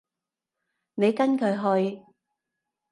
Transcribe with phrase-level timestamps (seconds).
[0.95, 1.53] 你跟佢
[1.91, 2.01] 去？